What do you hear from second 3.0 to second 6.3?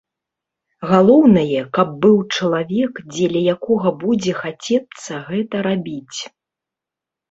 дзеля якога будзе хацецца гэта рабіць.